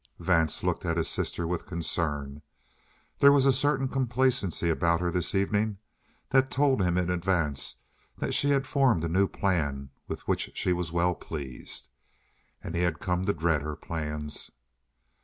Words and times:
Vance 0.17 0.63
looked 0.63 0.83
at 0.83 0.97
his 0.97 1.07
sister 1.07 1.45
with 1.45 1.67
concern. 1.67 2.41
There 3.19 3.31
was 3.31 3.45
a 3.45 3.53
certain 3.53 3.87
complacency 3.87 4.71
about 4.71 4.99
her 4.99 5.11
this 5.11 5.35
evening 5.35 5.77
that 6.31 6.49
told 6.49 6.81
him 6.81 6.97
in 6.97 7.11
advance 7.11 7.75
that 8.17 8.33
she 8.33 8.49
had 8.49 8.65
formed 8.65 9.03
a 9.03 9.07
new 9.07 9.27
plan 9.27 9.91
with 10.07 10.27
which 10.27 10.49
she 10.57 10.73
was 10.73 10.91
well 10.91 11.13
pleased. 11.13 11.87
And 12.63 12.73
he 12.73 12.81
had 12.81 12.97
come 12.97 13.25
to 13.25 13.33
dread 13.33 13.61
her 13.61 13.75
plans. 13.75 14.49